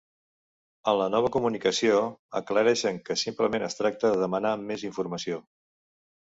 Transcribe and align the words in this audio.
En 0.91 0.95
la 1.01 1.09
nova 1.15 1.29
comunicació, 1.35 1.99
aclareixen 2.41 2.99
que 3.11 3.19
simplement 3.27 3.69
es 3.69 3.79
tracta 3.83 4.15
de 4.17 4.25
demanar 4.27 4.57
més 4.67 4.91
informació. 4.93 5.43